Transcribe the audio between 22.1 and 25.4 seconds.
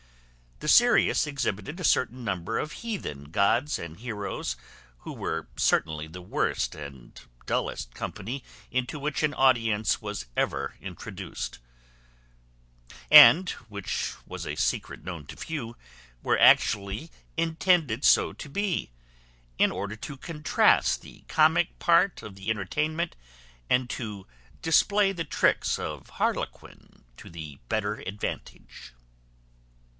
of the entertainment, and to display the